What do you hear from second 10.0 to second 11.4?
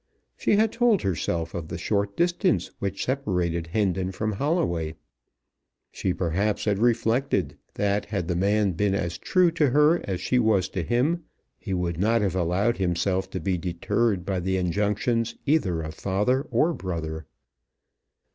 as was she to him,